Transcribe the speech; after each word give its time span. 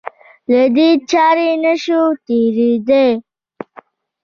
له 0.51 0.63
دې 0.75 0.89
چارې 1.11 1.49
نه 1.63 1.73
شو 1.83 2.01
تېرېدای. 2.25 3.09